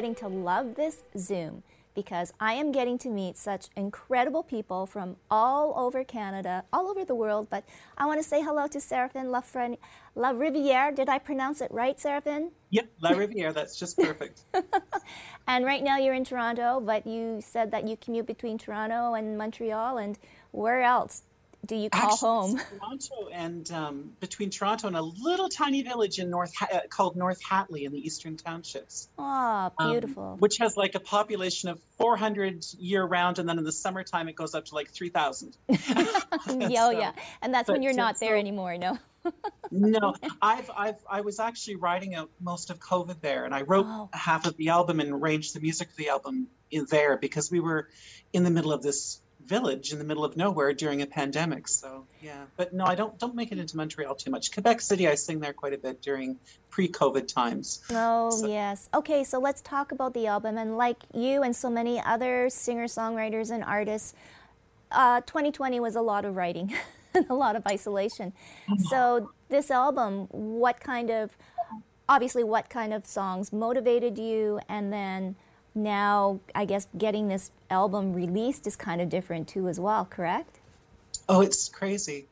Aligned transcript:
Getting 0.00 0.14
to 0.14 0.28
love 0.28 0.76
this 0.76 1.02
Zoom 1.18 1.62
because 1.94 2.32
I 2.40 2.54
am 2.54 2.72
getting 2.72 2.96
to 3.00 3.10
meet 3.10 3.36
such 3.36 3.66
incredible 3.76 4.42
people 4.42 4.86
from 4.86 5.16
all 5.30 5.74
over 5.76 6.04
Canada, 6.04 6.64
all 6.72 6.88
over 6.88 7.04
the 7.04 7.14
world. 7.14 7.48
But 7.50 7.64
I 7.98 8.06
want 8.06 8.18
to 8.18 8.26
say 8.26 8.40
hello 8.40 8.66
to 8.68 8.78
Serafin 8.80 9.26
Lafren- 9.26 9.76
LaRiviere. 10.16 10.96
Did 10.96 11.10
I 11.10 11.18
pronounce 11.18 11.60
it 11.60 11.70
right, 11.70 11.98
Serafin? 11.98 12.48
Yep, 12.70 12.88
LaRiviere. 13.04 13.52
That's 13.52 13.78
just 13.78 13.98
perfect. 13.98 14.40
and 15.46 15.66
right 15.66 15.84
now 15.84 15.98
you're 15.98 16.14
in 16.14 16.24
Toronto, 16.24 16.80
but 16.80 17.06
you 17.06 17.42
said 17.42 17.70
that 17.72 17.86
you 17.86 17.98
commute 17.98 18.26
between 18.26 18.56
Toronto 18.56 19.12
and 19.12 19.36
Montreal. 19.36 19.98
And 19.98 20.18
where 20.52 20.80
else? 20.80 21.24
Do 21.66 21.76
you 21.76 21.90
call 21.90 22.12
Actually, 22.12 22.28
home? 22.28 22.60
Toronto 22.78 23.28
and 23.32 23.70
um, 23.70 24.12
between 24.20 24.50
Toronto 24.50 24.86
and 24.86 24.96
a 24.96 25.02
little 25.02 25.48
tiny 25.48 25.82
village 25.82 26.18
in 26.18 26.30
North 26.30 26.52
uh, 26.62 26.80
called 26.88 27.16
North 27.16 27.40
Hatley 27.42 27.84
in 27.84 27.92
the 27.92 27.98
Eastern 27.98 28.36
Townships. 28.36 29.08
Oh, 29.18 29.70
beautiful. 29.78 30.32
Um, 30.32 30.38
which 30.38 30.56
has 30.58 30.76
like 30.76 30.94
a 30.94 31.00
population 31.00 31.68
of 31.68 31.80
400 31.98 32.64
year 32.78 33.04
round, 33.04 33.38
and 33.38 33.48
then 33.48 33.58
in 33.58 33.64
the 33.64 33.72
summertime 33.72 34.28
it 34.28 34.36
goes 34.36 34.54
up 34.54 34.64
to 34.66 34.74
like 34.74 34.90
3,000. 34.90 35.56
yeah, 35.68 35.78
so, 36.46 36.90
yeah, 36.90 37.12
and 37.42 37.52
that's 37.52 37.68
when 37.68 37.82
you're 37.82 37.92
not 37.92 38.18
there 38.18 38.36
so, 38.36 38.38
anymore. 38.38 38.78
No. 38.78 38.98
no, 39.70 40.14
I've, 40.42 40.70
I've, 40.74 41.04
I 41.08 41.20
was 41.20 41.40
actually 41.40 41.76
writing 41.76 42.14
out 42.14 42.30
most 42.40 42.70
of 42.70 42.80
COVID 42.80 43.20
there, 43.20 43.44
and 43.44 43.54
I 43.54 43.62
wrote 43.62 43.86
oh. 43.86 44.08
half 44.14 44.46
of 44.46 44.56
the 44.56 44.70
album 44.70 44.98
and 45.00 45.12
arranged 45.12 45.54
the 45.54 45.60
music 45.60 45.90
for 45.90 45.96
the 45.96 46.08
album 46.08 46.48
in 46.70 46.86
there 46.88 47.18
because 47.18 47.50
we 47.50 47.60
were 47.60 47.88
in 48.32 48.44
the 48.44 48.50
middle 48.50 48.72
of 48.72 48.82
this 48.82 49.20
village 49.50 49.92
in 49.92 49.98
the 49.98 50.04
middle 50.04 50.24
of 50.24 50.36
nowhere 50.36 50.72
during 50.72 51.02
a 51.02 51.06
pandemic. 51.06 51.66
So 51.66 52.06
yeah, 52.22 52.44
but 52.56 52.72
no, 52.72 52.84
I 52.86 52.94
don't 52.94 53.18
don't 53.18 53.34
make 53.34 53.50
it 53.52 53.58
into 53.58 53.76
Montreal 53.76 54.14
too 54.14 54.30
much. 54.30 54.52
Quebec 54.52 54.80
City, 54.80 55.08
I 55.08 55.16
sing 55.16 55.40
there 55.40 55.52
quite 55.52 55.74
a 55.74 55.78
bit 55.78 56.00
during 56.00 56.38
pre-COVID 56.70 57.26
times. 57.26 57.82
Oh 57.90 58.30
so. 58.30 58.46
yes. 58.46 58.88
Okay, 58.94 59.24
so 59.24 59.38
let's 59.38 59.60
talk 59.60 59.92
about 59.92 60.14
the 60.14 60.26
album. 60.28 60.56
And 60.56 60.78
like 60.78 60.98
you 61.12 61.42
and 61.42 61.54
so 61.54 61.68
many 61.68 62.00
other 62.00 62.48
singer-songwriters 62.48 63.50
and 63.50 63.64
artists, 63.64 64.14
uh, 64.92 65.20
2020 65.22 65.80
was 65.80 65.96
a 65.96 66.02
lot 66.02 66.24
of 66.24 66.36
writing, 66.36 66.72
a 67.28 67.34
lot 67.34 67.56
of 67.56 67.66
isolation. 67.66 68.32
Mm-hmm. 68.68 68.84
So 68.84 69.32
this 69.48 69.70
album, 69.70 70.28
what 70.30 70.80
kind 70.80 71.10
of 71.10 71.36
obviously 72.08 72.44
what 72.44 72.70
kind 72.70 72.94
of 72.94 73.04
songs 73.04 73.52
motivated 73.52 74.16
you, 74.16 74.60
and 74.68 74.92
then 74.92 75.36
now 75.74 76.40
I 76.54 76.64
guess 76.64 76.88
getting 76.96 77.28
this 77.28 77.50
album 77.70 78.12
released 78.12 78.66
is 78.66 78.76
kind 78.76 79.00
of 79.00 79.08
different 79.08 79.48
too 79.48 79.68
as 79.68 79.78
well, 79.78 80.04
correct? 80.04 80.58
Oh, 81.28 81.40
it's 81.40 81.68
crazy. 81.68 82.26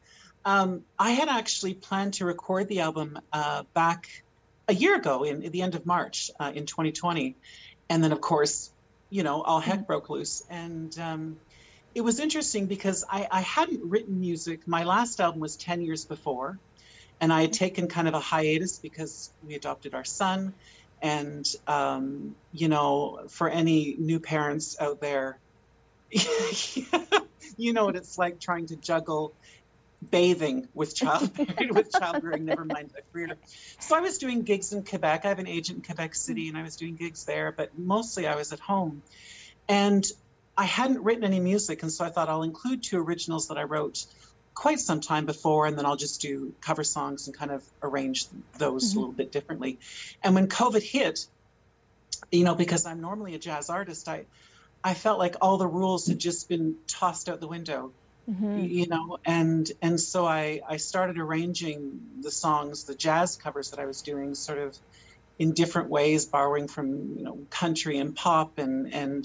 Um, 0.44 0.84
I 0.98 1.10
had 1.10 1.28
actually 1.28 1.74
planned 1.74 2.14
to 2.14 2.24
record 2.24 2.68
the 2.68 2.80
album 2.80 3.18
uh, 3.32 3.64
back 3.74 4.08
a 4.66 4.74
year 4.74 4.96
ago 4.96 5.24
in, 5.24 5.42
in 5.42 5.52
the 5.52 5.62
end 5.62 5.74
of 5.74 5.84
March 5.86 6.30
uh, 6.38 6.52
in 6.54 6.66
2020. 6.66 7.36
And 7.88 8.02
then, 8.02 8.12
of 8.12 8.20
course, 8.20 8.70
you 9.10 9.22
know, 9.22 9.42
all 9.42 9.60
heck 9.60 9.76
mm-hmm. 9.76 9.84
broke 9.84 10.10
loose. 10.10 10.44
And 10.50 10.96
um, 10.98 11.36
it 11.94 12.02
was 12.02 12.20
interesting 12.20 12.66
because 12.66 13.04
I, 13.10 13.26
I 13.30 13.40
hadn't 13.40 13.82
written 13.82 14.20
music. 14.20 14.66
My 14.66 14.84
last 14.84 15.20
album 15.20 15.40
was 15.40 15.56
10 15.56 15.82
years 15.82 16.04
before. 16.04 16.58
And 17.20 17.32
I 17.32 17.42
had 17.42 17.52
taken 17.52 17.88
kind 17.88 18.06
of 18.06 18.14
a 18.14 18.20
hiatus 18.20 18.78
because 18.78 19.30
we 19.46 19.54
adopted 19.54 19.94
our 19.94 20.04
son 20.04 20.54
and 21.02 21.46
um, 21.66 22.34
you 22.52 22.68
know 22.68 23.20
for 23.28 23.48
any 23.48 23.96
new 23.98 24.20
parents 24.20 24.76
out 24.80 25.00
there 25.00 25.38
you 27.56 27.72
know 27.72 27.84
what 27.84 27.96
it's 27.96 28.18
like 28.18 28.40
trying 28.40 28.66
to 28.66 28.76
juggle 28.76 29.32
bathing 30.10 30.68
with 30.74 30.94
child 30.94 31.30
with 31.70 31.90
childbearing 31.92 32.44
never 32.44 32.64
mind 32.64 32.90
a 32.96 33.02
career. 33.12 33.36
So 33.80 33.96
i 33.96 34.00
was 34.00 34.18
doing 34.18 34.42
gigs 34.42 34.72
in 34.72 34.84
quebec. 34.84 35.24
I 35.24 35.28
have 35.28 35.38
an 35.38 35.48
agent 35.48 35.78
in 35.78 35.84
quebec 35.84 36.14
city 36.14 36.48
and 36.48 36.56
i 36.56 36.62
was 36.62 36.76
doing 36.76 36.94
gigs 36.94 37.24
there 37.24 37.52
but 37.52 37.76
mostly 37.78 38.26
i 38.26 38.36
was 38.36 38.52
at 38.52 38.60
home. 38.60 39.02
And 39.68 40.06
i 40.56 40.64
hadn't 40.64 41.02
written 41.02 41.24
any 41.24 41.40
music 41.40 41.82
and 41.82 41.92
so 41.92 42.04
i 42.04 42.10
thought 42.10 42.28
i'll 42.28 42.42
include 42.42 42.82
two 42.82 42.98
originals 42.98 43.48
that 43.48 43.58
i 43.58 43.64
wrote 43.64 44.06
quite 44.58 44.80
some 44.80 45.00
time 45.00 45.24
before, 45.24 45.66
and 45.66 45.78
then 45.78 45.86
I'll 45.86 45.94
just 45.94 46.20
do 46.20 46.52
cover 46.60 46.82
songs 46.82 47.28
and 47.28 47.36
kind 47.36 47.52
of 47.52 47.62
arrange 47.80 48.26
those 48.58 48.90
mm-hmm. 48.90 48.98
a 48.98 49.00
little 49.00 49.14
bit 49.14 49.30
differently. 49.30 49.78
And 50.20 50.34
when 50.34 50.48
COVID 50.48 50.82
hit, 50.82 51.26
you 52.32 52.42
know, 52.42 52.56
because 52.56 52.84
I'm 52.84 53.00
normally 53.00 53.36
a 53.36 53.38
jazz 53.38 53.70
artist, 53.70 54.08
I 54.08 54.24
I 54.82 54.94
felt 54.94 55.20
like 55.20 55.36
all 55.40 55.58
the 55.58 55.66
rules 55.68 56.08
had 56.08 56.18
just 56.18 56.48
been 56.48 56.74
tossed 56.88 57.28
out 57.28 57.38
the 57.38 57.46
window. 57.46 57.92
Mm-hmm. 58.28 58.64
You 58.64 58.88
know, 58.88 59.18
and 59.24 59.70
and 59.80 60.00
so 60.00 60.26
I 60.26 60.60
I 60.68 60.78
started 60.78 61.18
arranging 61.18 62.00
the 62.20 62.32
songs, 62.32 62.82
the 62.82 62.96
jazz 62.96 63.36
covers 63.36 63.70
that 63.70 63.78
I 63.78 63.86
was 63.86 64.02
doing, 64.02 64.34
sort 64.34 64.58
of 64.58 64.76
in 65.38 65.52
different 65.52 65.88
ways, 65.88 66.26
borrowing 66.26 66.66
from 66.66 67.16
you 67.16 67.22
know 67.22 67.38
country 67.48 67.98
and 67.98 68.14
pop 68.14 68.58
and 68.58 68.92
and 68.92 69.24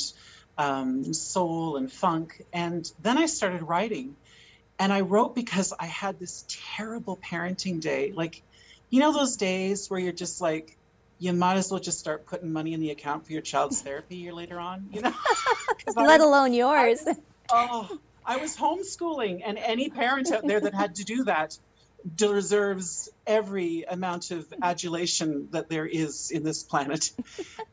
um, 0.60 1.12
soul 1.12 1.78
and 1.78 1.92
funk. 1.92 2.46
And 2.54 2.90
then 3.02 3.18
I 3.18 3.26
started 3.26 3.64
writing, 3.64 4.16
and 4.80 4.92
I 4.92 5.02
wrote 5.02 5.36
because 5.36 5.74
I 5.80 5.86
had 5.86 6.20
this 6.20 6.46
terrible 6.76 7.18
parenting 7.18 7.80
day. 7.80 8.12
Like, 8.12 8.42
you 8.90 9.00
know, 9.00 9.14
those 9.14 9.38
days 9.38 9.90
where 9.90 10.00
you're 10.00 10.12
just 10.12 10.42
like, 10.42 10.78
you 11.20 11.32
might 11.34 11.56
as 11.56 11.72
well 11.72 11.80
just 11.80 12.00
start 12.00 12.26
putting 12.26 12.52
money 12.52 12.74
in 12.74 12.80
the 12.80 12.92
account 12.92 13.26
for 13.26 13.34
your 13.34 13.42
child's 13.42 13.82
therapy 13.84 14.18
year 14.18 14.34
later 14.34 14.60
on, 14.60 14.88
you 14.92 15.02
know? 15.02 15.14
Let 15.96 16.20
was, 16.20 16.22
alone 16.22 16.54
yours. 16.54 17.04
I, 17.08 17.16
oh, 17.52 18.00
I 18.26 18.38
was 18.38 18.56
homeschooling, 18.56 19.42
and 19.46 19.58
any 19.58 19.90
parent 19.90 20.32
out 20.32 20.48
there 20.48 20.60
that 20.62 20.74
had 20.74 20.96
to 20.96 21.04
do 21.04 21.26
that 21.26 21.58
deserves 22.16 23.10
every 23.26 23.84
amount 23.84 24.32
of 24.32 24.46
adulation 24.62 25.48
that 25.52 25.70
there 25.70 25.86
is 25.86 26.32
in 26.32 26.44
this 26.44 26.64
planet. 26.64 27.12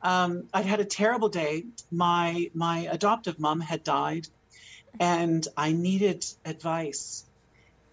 Um, 0.02 0.44
I'd 0.54 0.64
had 0.64 0.80
a 0.80 0.86
terrible 0.86 1.28
day. 1.28 1.66
My 1.90 2.50
my 2.54 2.88
adoptive 2.90 3.38
mom 3.38 3.60
had 3.60 3.84
died 3.84 4.28
and 4.98 5.46
I 5.56 5.72
needed 5.72 6.24
advice 6.44 7.24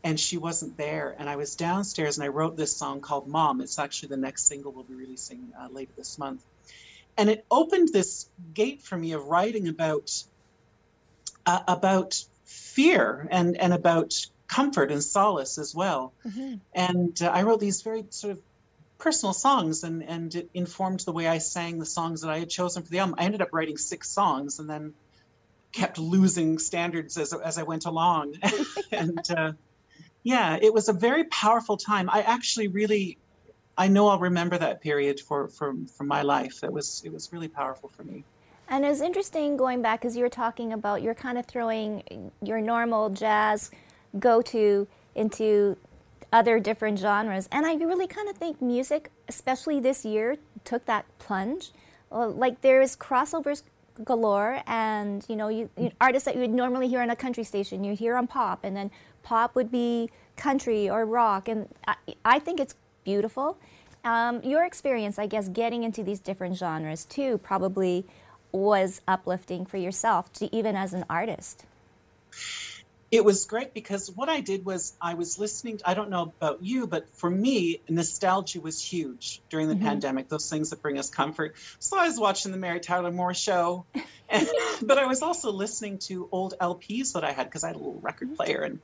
and 0.03 0.19
she 0.19 0.38
wasn't 0.38 0.77
there. 0.77 1.15
And 1.17 1.29
i 1.29 1.35
was 1.35 1.55
downstairs 1.55 2.17
and 2.17 2.23
i 2.23 2.29
wrote 2.29 2.55
this 2.55 2.75
song 2.75 3.01
called 3.01 3.27
mom. 3.27 3.61
It's 3.61 3.79
actually 3.79 4.09
the 4.09 4.17
next 4.17 4.44
single 4.47 4.71
we'll 4.71 4.83
be 4.83 4.95
releasing 4.95 5.51
uh, 5.59 5.67
later 5.69 5.91
this 5.97 6.17
month. 6.17 6.44
And 7.17 7.29
it 7.29 7.45
opened 7.49 7.89
this 7.91 8.27
gate 8.53 8.81
for 8.81 8.97
me 8.97 9.13
of 9.13 9.25
writing 9.25 9.67
about 9.67 10.23
uh, 11.45 11.61
about 11.67 12.23
fear 12.45 13.27
and 13.31 13.57
and 13.57 13.73
about 13.73 14.13
comfort 14.47 14.91
and 14.91 15.03
solace 15.03 15.57
as 15.57 15.75
well. 15.75 16.13
Mm-hmm. 16.25 16.55
and 16.73 17.21
uh, 17.21 17.27
i 17.27 17.43
wrote 17.43 17.59
these 17.59 17.81
very 17.81 18.05
sort 18.09 18.31
of 18.31 18.41
personal 18.97 19.33
songs 19.33 19.83
and 19.83 20.03
and 20.03 20.35
it 20.35 20.50
informed 20.53 21.01
the 21.01 21.11
way 21.11 21.27
i 21.27 21.38
sang 21.38 21.79
the 21.79 21.85
songs 21.85 22.21
that 22.21 22.31
i 22.31 22.39
had 22.39 22.50
chosen 22.50 22.83
for 22.83 22.89
the 22.89 23.00
album. 23.00 23.15
I 23.17 23.25
ended 23.25 23.41
up 23.41 23.50
writing 23.51 23.77
six 23.77 24.09
songs 24.09 24.59
and 24.59 24.69
then 24.69 24.93
kept 25.71 25.97
losing 25.97 26.59
standards 26.59 27.17
as, 27.17 27.33
as 27.33 27.57
I 27.57 27.63
went 27.63 27.85
along. 27.85 28.35
and 28.91 29.19
uh, 29.31 29.53
yeah, 30.23 30.57
it 30.61 30.73
was 30.73 30.89
a 30.89 30.93
very 30.93 31.25
powerful 31.25 31.77
time. 31.77 32.09
I 32.09 32.21
actually 32.21 32.67
really, 32.67 33.17
I 33.77 33.87
know 33.87 34.07
I'll 34.07 34.19
remember 34.19 34.57
that 34.57 34.81
period 34.81 35.19
for, 35.19 35.47
for, 35.47 35.75
for 35.95 36.03
my 36.03 36.21
life. 36.21 36.63
It 36.63 36.71
was, 36.71 37.01
it 37.05 37.11
was 37.11 37.31
really 37.31 37.47
powerful 37.47 37.89
for 37.89 38.03
me. 38.03 38.23
And 38.69 38.83
it 38.83 38.89
was 38.89 39.01
interesting 39.01 39.55
going 39.55 39.81
back 39.81 40.03
as 40.03 40.17
you 40.17 40.23
were 40.23 40.29
talking 40.29 40.73
about, 40.73 41.01
you're 41.01 41.13
kind 41.13 41.37
of 41.37 41.45
throwing 41.45 42.31
your 42.41 42.59
normal 42.59 43.09
jazz 43.09 43.71
go 44.19 44.41
to 44.41 44.87
into 45.15 45.77
other 46.33 46.59
different 46.59 46.99
genres. 46.99 47.47
And 47.51 47.65
I 47.65 47.75
really 47.75 48.07
kind 48.07 48.27
of 48.27 48.35
think 48.35 48.61
music, 48.61 49.11
especially 49.27 49.79
this 49.79 50.03
year, 50.03 50.37
took 50.63 50.85
that 50.85 51.05
plunge. 51.19 51.71
like 52.11 52.61
there's 52.61 52.95
crossovers 52.95 53.63
galore, 54.03 54.61
and 54.67 55.25
you 55.27 55.35
know, 55.35 55.47
you, 55.47 55.69
you, 55.77 55.91
artists 55.99 56.25
that 56.25 56.35
you 56.35 56.41
would 56.41 56.53
normally 56.53 56.88
hear 56.88 57.01
on 57.01 57.09
a 57.09 57.15
country 57.15 57.44
station, 57.44 57.83
you 57.83 57.95
hear 57.95 58.15
on 58.15 58.27
pop, 58.27 58.63
and 58.63 58.75
then 58.75 58.91
pop 59.23 59.55
would 59.55 59.71
be 59.71 60.09
country 60.35 60.89
or 60.89 61.05
rock, 61.05 61.47
and 61.47 61.67
I, 61.88 61.95
I 62.25 62.39
think 62.39 62.59
it's 62.59 62.75
beautiful. 63.03 63.57
Um, 64.03 64.41
your 64.44 64.63
experience, 64.63 65.19
I 65.19 65.27
guess, 65.27 65.49
getting 65.49 65.83
into 65.83 66.03
these 66.03 66.19
different 66.19 66.55
genres 66.55 67.05
too, 67.05 67.39
probably 67.39 68.05
was 68.51 69.01
uplifting 69.07 69.65
for 69.65 69.77
yourself, 69.77 70.31
to, 70.33 70.55
even 70.55 70.75
as 70.75 70.93
an 70.93 71.03
artist 71.09 71.65
it 73.09 73.24
was 73.24 73.45
great 73.45 73.74
because 73.74 74.12
what 74.12 74.27
I 74.27 74.42
did 74.42 74.65
was 74.65 74.95
I 75.01 75.13
was 75.13 75.39
listening. 75.39 75.80
I 75.86 75.94
don't 75.94 76.09
know 76.09 76.24
about 76.24 76.62
you, 76.62 76.88
but 76.88 77.09
for 77.15 77.30
me, 77.30 77.81
nostalgia 77.88 78.59
was 78.59 78.81
huge 78.81 79.42
during 79.50 79.69
the 79.69 79.75
mm-hmm. 79.75 79.86
pandemic. 79.86 80.27
Those 80.27 80.50
things 80.50 80.71
that 80.71 80.81
bring 80.81 80.98
us 81.00 81.09
comfort. 81.09 81.56
So 81.80 81.98
I 81.98 82.07
was 82.07 82.19
watching 82.19 82.51
the 82.51 82.57
Mary 82.57 82.80
Tyler 82.81 83.12
Moore 83.12 83.33
show, 83.33 83.86
and, 84.30 84.48
but 84.81 84.98
I 84.98 85.06
was 85.06 85.21
also 85.21 85.51
listening 85.51 86.00
to 86.00 86.27
old 86.31 86.56
LPs 86.59 87.13
that 87.13 87.24
I 87.24 87.31
had 87.31 87.45
because 87.45 87.63
I 87.63 87.68
had 87.68 87.75
a 87.77 87.80
little 87.80 88.00
record 88.01 88.30
mm-hmm. 88.30 88.36
player, 88.36 88.62
and 88.62 88.80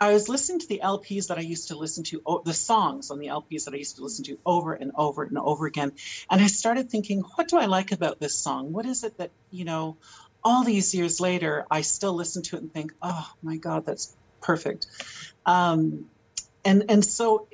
I 0.00 0.14
was 0.14 0.30
listening 0.30 0.60
to 0.60 0.66
the 0.66 0.80
LPs 0.82 1.26
that 1.26 1.36
I 1.36 1.42
used 1.42 1.68
to 1.68 1.76
listen 1.76 2.04
to, 2.04 2.40
the 2.46 2.54
songs 2.54 3.10
on 3.10 3.18
the 3.18 3.26
LPs 3.26 3.66
that 3.66 3.74
I 3.74 3.76
used 3.76 3.96
to 3.96 4.02
listen 4.02 4.24
to 4.24 4.38
over 4.46 4.72
and 4.72 4.92
over 4.94 5.24
and 5.24 5.36
over 5.36 5.66
again. 5.66 5.92
And 6.30 6.40
I 6.40 6.46
started 6.46 6.90
thinking, 6.90 7.20
what 7.20 7.48
do 7.48 7.58
I 7.58 7.66
like 7.66 7.92
about 7.92 8.18
this 8.18 8.34
song? 8.34 8.72
What 8.72 8.86
is 8.86 9.04
it 9.04 9.18
that 9.18 9.30
you 9.50 9.66
know? 9.66 9.98
All 10.42 10.64
these 10.64 10.94
years 10.94 11.20
later, 11.20 11.66
I 11.70 11.82
still 11.82 12.14
listen 12.14 12.42
to 12.44 12.56
it 12.56 12.62
and 12.62 12.72
think, 12.72 12.92
oh 13.02 13.30
my 13.42 13.56
God, 13.56 13.84
that's 13.84 14.14
perfect. 14.40 14.86
Um, 15.46 16.06
and 16.64 16.84
and 16.88 17.04
so 17.04 17.46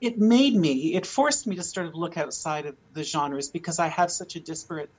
it 0.00 0.18
made 0.18 0.54
me, 0.54 0.94
it 0.94 1.06
forced 1.06 1.46
me 1.46 1.56
to 1.56 1.62
sort 1.62 1.86
of 1.86 1.94
look 1.94 2.16
outside 2.16 2.66
of 2.66 2.76
the 2.92 3.02
genres 3.02 3.48
because 3.48 3.78
I 3.78 3.88
have 3.88 4.10
such 4.10 4.36
a 4.36 4.40
disparate 4.40 4.90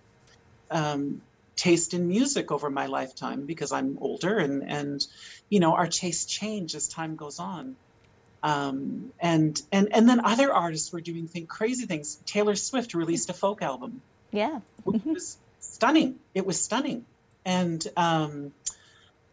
um, 0.71 1.21
taste 1.55 1.93
in 1.93 2.07
music 2.07 2.51
over 2.51 2.69
my 2.69 2.85
lifetime 2.87 3.45
because 3.45 3.71
I'm 3.71 3.97
older 4.01 4.37
and 4.37 4.69
and 4.69 5.05
you 5.49 5.59
know 5.59 5.73
our 5.73 5.87
tastes 5.87 6.25
change 6.25 6.75
as 6.75 6.87
time 6.87 7.15
goes 7.15 7.39
on. 7.39 7.75
Um, 8.43 9.11
and 9.19 9.59
and 9.71 9.89
and 9.93 10.07
then 10.07 10.23
other 10.23 10.53
artists 10.53 10.93
were 10.93 11.01
doing 11.01 11.27
thing, 11.27 11.47
crazy 11.47 11.85
things. 11.85 12.19
Taylor 12.25 12.55
Swift 12.55 12.93
released 12.93 13.29
a 13.29 13.33
folk 13.33 13.61
album. 13.61 14.01
Yeah. 14.31 14.59
which 14.83 15.03
was 15.05 15.37
stunning. 15.77 16.15
It 16.33 16.43
was 16.43 16.59
stunning. 16.59 17.05
And 17.45 17.85
um, 17.95 18.51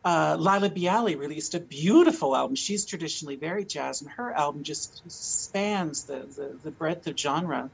uh, 0.05 0.37
Laila 0.39 0.69
Biali 0.69 1.19
released 1.19 1.55
a 1.55 1.61
beautiful 1.61 2.37
album. 2.37 2.55
She's 2.55 2.85
traditionally 2.85 3.37
very 3.37 3.65
jazz, 3.65 4.03
and 4.03 4.11
her 4.11 4.31
album 4.33 4.63
just 4.63 5.03
spans 5.11 6.05
the 6.05 6.19
the, 6.37 6.57
the 6.63 6.71
breadth 6.71 7.07
of 7.07 7.19
genre. 7.19 7.71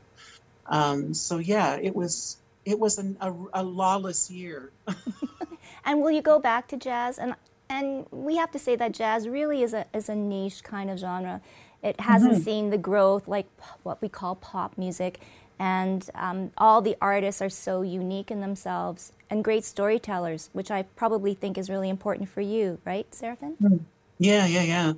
Um, 0.67 1.15
so 1.15 1.39
yeah, 1.39 1.79
it 1.83 1.95
was 1.97 2.37
it 2.65 2.79
was 2.79 2.99
an, 2.99 3.17
a, 3.21 3.35
a 3.55 3.63
lawless 3.65 4.31
year. 4.31 4.71
and 5.85 6.01
will 6.01 6.13
you 6.13 6.23
go 6.23 6.39
back 6.39 6.69
to 6.69 6.77
jazz? 6.77 7.19
And 7.19 7.35
and 7.69 8.07
we 8.13 8.37
have 8.37 8.53
to 8.53 8.59
say 8.61 8.77
that 8.77 8.93
jazz 8.93 9.29
really 9.29 9.63
is 9.63 9.75
a 9.75 9.85
is 9.93 10.09
a 10.09 10.15
niche 10.15 10.63
kind 10.63 10.91
of 10.91 10.99
genre. 11.01 11.41
It 11.83 11.99
hasn't 11.99 12.35
mm-hmm. 12.35 12.43
seen 12.43 12.71
the 12.71 12.79
growth 12.79 13.27
like 13.27 13.49
what 13.83 14.01
we 14.01 14.09
call 14.09 14.37
pop 14.37 14.79
music 14.79 15.19
and 15.61 16.09
um, 16.15 16.51
all 16.57 16.81
the 16.81 16.97
artists 17.03 17.43
are 17.43 17.51
so 17.51 17.83
unique 17.83 18.31
in 18.31 18.41
themselves 18.41 19.13
and 19.29 19.45
great 19.45 19.63
storytellers, 19.63 20.49
which 20.55 20.71
I 20.71 20.83
probably 20.83 21.35
think 21.35 21.59
is 21.59 21.69
really 21.69 21.91
important 21.91 22.31
for 22.31 22.41
you, 22.41 22.79
right, 22.87 23.07
Serafin? 23.15 23.53
Hmm. 23.61 23.77
Yeah, 24.19 24.47
yeah, 24.47 24.63
yeah. 24.63 24.93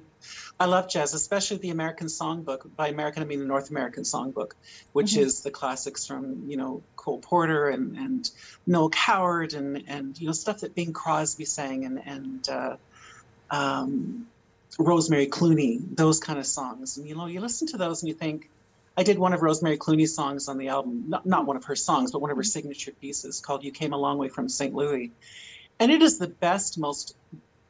I 0.61 0.67
love 0.67 0.88
jazz, 0.88 1.14
especially 1.14 1.56
the 1.56 1.70
American 1.70 2.06
Songbook. 2.06 2.70
By 2.76 2.88
American, 2.88 3.25
I 3.25 3.26
mean 3.26 3.41
the 3.41 3.47
North 3.47 3.70
American 3.70 4.05
Songbook, 4.05 4.53
which 4.93 5.12
mm-hmm. 5.12 5.23
is 5.23 5.43
the 5.43 5.50
classics 5.50 6.06
from 6.06 6.44
you 6.49 6.56
know 6.56 6.82
Cole 6.94 7.19
Porter 7.19 7.69
and, 7.69 7.97
and 7.97 8.31
Noel 8.65 8.91
Coward 8.91 9.55
and 9.55 9.82
and 9.88 10.20
you 10.20 10.29
know 10.29 10.32
stuff 10.32 10.61
that 10.61 10.76
Bing 10.76 10.93
Crosby 10.93 11.44
sang 11.44 11.85
and 11.85 12.00
and 12.06 12.49
uh, 12.49 12.76
um, 13.50 14.29
Rosemary 14.79 15.26
Clooney, 15.26 15.81
those 15.97 16.20
kind 16.20 16.38
of 16.38 16.47
songs. 16.47 16.99
And 16.99 17.08
you 17.08 17.17
know, 17.17 17.26
you 17.26 17.41
listen 17.41 17.67
to 17.69 17.76
those 17.76 18.03
and 18.03 18.08
you 18.08 18.15
think, 18.15 18.49
I 18.97 19.03
did 19.03 19.19
one 19.19 19.33
of 19.33 19.43
Rosemary 19.43 19.79
Clooney's 19.79 20.15
songs 20.15 20.49
on 20.49 20.59
the 20.59 20.69
album, 20.69 21.05
not, 21.09 21.25
not 21.25 21.47
one 21.47 21.56
of 21.56 21.65
her 21.65 21.77
songs, 21.77 22.12
but 22.12 22.21
one 22.21 22.31
of 22.31 22.37
her 22.37 22.43
signature 22.43 22.93
pieces 22.93 23.41
called 23.41 23.65
You 23.65 23.73
Came 23.73 23.93
a 23.93 23.97
Long 23.97 24.19
Way 24.19 24.29
from 24.29 24.49
St. 24.49 24.75
Louis. 24.75 25.11
And 25.81 25.91
it 25.91 26.03
is 26.03 26.19
the 26.19 26.29
best, 26.29 26.79
most 26.79 27.17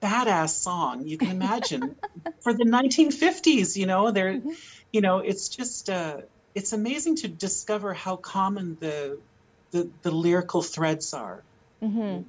badass 0.02 0.50
song 0.50 1.06
you 1.06 1.16
can 1.16 1.30
imagine 1.30 1.94
for 2.40 2.52
the 2.52 2.64
1950s. 2.64 3.76
You 3.76 3.86
know, 3.86 4.10
there, 4.10 4.34
mm-hmm. 4.34 4.50
you 4.92 5.00
know, 5.00 5.18
it's 5.18 5.48
just, 5.48 5.88
uh, 5.88 6.18
it's 6.54 6.72
amazing 6.72 7.16
to 7.16 7.28
discover 7.28 7.94
how 7.94 8.16
common 8.16 8.76
the, 8.80 9.18
the, 9.70 9.88
the 10.02 10.10
lyrical 10.10 10.60
threads 10.60 11.14
are 11.14 11.42
mm-hmm. 11.82 12.22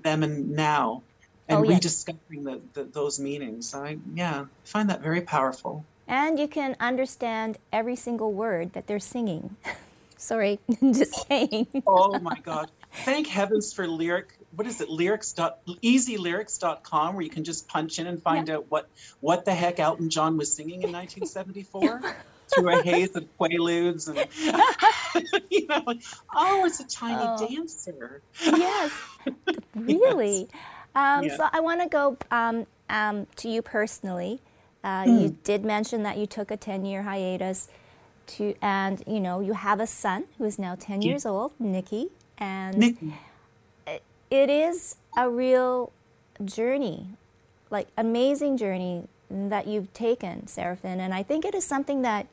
them 0.00 0.22
and 0.22 0.50
now 0.50 1.02
and 1.48 1.58
oh, 1.58 1.62
yes. 1.62 1.74
rediscovering 1.74 2.44
the, 2.44 2.60
the, 2.74 2.84
those 2.84 3.20
meanings. 3.20 3.74
I, 3.74 3.98
yeah, 4.14 4.46
find 4.64 4.90
that 4.90 5.00
very 5.00 5.20
powerful 5.20 5.84
and 6.08 6.38
you 6.38 6.48
can 6.48 6.74
understand 6.80 7.58
every 7.72 7.94
single 7.94 8.32
word 8.32 8.72
that 8.72 8.86
they're 8.86 8.98
singing. 8.98 9.56
Sorry, 10.16 10.58
just 10.82 11.28
saying. 11.28 11.68
oh 11.86 12.18
my 12.18 12.36
God. 12.42 12.70
Thank 13.04 13.28
heavens 13.28 13.72
for 13.72 13.86
lyric. 13.86 14.32
What 14.56 14.66
is 14.66 14.80
it? 14.80 14.88
Lyrics 14.88 15.32
dot 15.32 15.64
easylyrics.com 15.66 17.14
where 17.14 17.22
you 17.22 17.30
can 17.30 17.44
just 17.44 17.68
punch 17.68 18.00
in 18.00 18.08
and 18.08 18.20
find 18.20 18.48
yeah. 18.48 18.54
out 18.54 18.66
what 18.68 18.88
what 19.20 19.44
the 19.44 19.54
heck 19.54 19.78
Elton 19.78 20.10
John 20.10 20.36
was 20.36 20.52
singing 20.52 20.82
in 20.82 20.90
1974 20.90 22.02
through 22.54 22.80
a 22.80 22.82
haze 22.82 23.14
of 23.14 23.26
quaaludes 23.38 24.08
and 24.08 25.44
you 25.50 25.66
know, 25.68 25.82
like, 25.86 26.00
oh, 26.34 26.64
it's 26.64 26.80
a 26.80 26.88
tiny 26.88 27.20
oh. 27.20 27.46
dancer. 27.46 28.22
Yes, 28.42 28.92
really. 29.76 30.48
yes. 30.52 30.60
Um, 30.96 31.24
yeah. 31.24 31.36
So 31.36 31.48
I 31.52 31.60
want 31.60 31.82
to 31.82 31.88
go 31.88 32.16
um, 32.30 32.66
um, 32.90 33.26
to 33.36 33.48
you 33.48 33.62
personally. 33.62 34.40
Uh, 34.82 35.04
mm. 35.04 35.22
You 35.22 35.36
did 35.44 35.64
mention 35.64 36.02
that 36.04 36.18
you 36.18 36.26
took 36.26 36.50
a 36.50 36.56
10 36.56 36.84
year 36.84 37.02
hiatus. 37.02 37.68
To, 38.36 38.54
and 38.60 39.02
you 39.06 39.20
know 39.20 39.40
you 39.40 39.54
have 39.54 39.80
a 39.80 39.86
son 39.86 40.24
who 40.36 40.44
is 40.44 40.58
now 40.58 40.74
10 40.74 41.00
years 41.00 41.24
old 41.24 41.52
Nikki 41.58 42.10
and 42.36 42.76
Nikki. 42.76 43.14
it 44.30 44.50
is 44.50 44.96
a 45.16 45.30
real 45.30 45.90
journey 46.44 47.06
like 47.70 47.88
amazing 47.96 48.58
journey 48.58 49.04
that 49.30 49.66
you've 49.66 49.90
taken 49.94 50.42
Serafin 50.46 51.00
and 51.00 51.14
I 51.14 51.22
think 51.22 51.46
it 51.46 51.54
is 51.54 51.64
something 51.64 52.02
that 52.02 52.26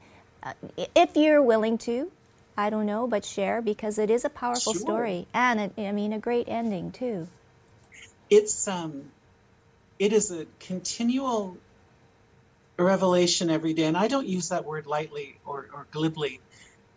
uh, 0.43 0.51
if 0.95 1.15
you're 1.15 1.41
willing 1.41 1.77
to 1.79 2.11
I 2.57 2.69
don't 2.69 2.85
know 2.85 3.07
but 3.07 3.23
share 3.23 3.61
because 3.61 3.97
it 3.97 4.09
is 4.09 4.25
a 4.25 4.29
powerful 4.29 4.73
sure. 4.73 4.81
story 4.81 5.27
and 5.33 5.61
it, 5.61 5.71
I 5.77 5.93
mean 5.93 6.11
a 6.11 6.19
great 6.19 6.49
ending 6.49 6.91
too 6.91 7.29
it's 8.29 8.67
um 8.67 9.11
it 9.97 10.11
is 10.11 10.31
a 10.31 10.45
continual 10.59 11.57
a 12.77 12.83
revelation 12.83 13.49
every 13.49 13.73
day. 13.73 13.85
And 13.85 13.97
I 13.97 14.07
don't 14.07 14.27
use 14.27 14.49
that 14.49 14.65
word 14.65 14.85
lightly 14.85 15.39
or, 15.45 15.69
or 15.73 15.87
glibly. 15.91 16.39